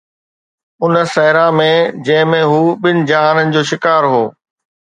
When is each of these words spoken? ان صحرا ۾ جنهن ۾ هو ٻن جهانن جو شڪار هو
ان 0.85 0.93
صحرا 1.13 1.43
۾ 1.59 1.67
جنهن 2.07 2.31
۾ 2.33 2.41
هو 2.53 2.59
ٻن 2.87 3.05
جهانن 3.13 3.47
جو 3.57 3.61
شڪار 3.73 4.03
هو 4.15 4.25